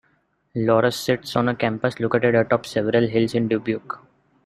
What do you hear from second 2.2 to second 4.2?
atop several hills in Dubuque.